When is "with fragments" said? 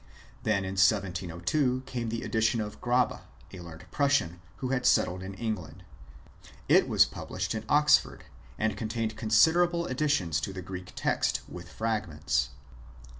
11.47-12.49